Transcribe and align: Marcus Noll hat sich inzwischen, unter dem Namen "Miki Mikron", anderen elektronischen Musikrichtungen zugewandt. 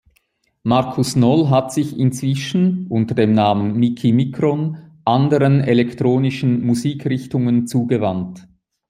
Marcus 0.63 1.15
Noll 1.15 1.51
hat 1.51 1.71
sich 1.71 1.95
inzwischen, 1.95 2.87
unter 2.89 3.13
dem 3.13 3.33
Namen 3.33 3.75
"Miki 3.77 4.11
Mikron", 4.11 4.79
anderen 5.05 5.59
elektronischen 5.61 6.65
Musikrichtungen 6.65 7.67
zugewandt. 7.67 8.47